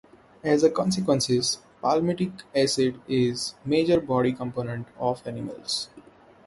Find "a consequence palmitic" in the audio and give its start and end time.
0.63-2.31